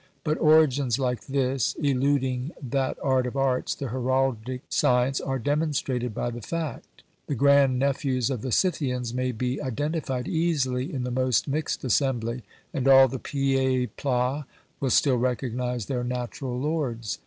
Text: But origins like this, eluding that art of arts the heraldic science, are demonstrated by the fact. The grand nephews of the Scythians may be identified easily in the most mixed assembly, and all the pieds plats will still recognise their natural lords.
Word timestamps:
But 0.23 0.39
origins 0.39 0.97
like 0.97 1.27
this, 1.27 1.75
eluding 1.77 2.53
that 2.59 2.97
art 3.03 3.27
of 3.27 3.35
arts 3.37 3.75
the 3.75 3.89
heraldic 3.89 4.61
science, 4.67 5.21
are 5.21 5.37
demonstrated 5.37 6.11
by 6.15 6.31
the 6.31 6.41
fact. 6.41 7.03
The 7.27 7.35
grand 7.35 7.77
nephews 7.77 8.31
of 8.31 8.41
the 8.41 8.51
Scythians 8.51 9.13
may 9.13 9.31
be 9.31 9.61
identified 9.61 10.27
easily 10.27 10.91
in 10.91 11.03
the 11.03 11.11
most 11.11 11.47
mixed 11.47 11.83
assembly, 11.83 12.41
and 12.73 12.87
all 12.87 13.07
the 13.07 13.19
pieds 13.19 13.91
plats 13.95 14.47
will 14.79 14.89
still 14.89 15.17
recognise 15.17 15.85
their 15.85 16.03
natural 16.03 16.59
lords. 16.59 17.19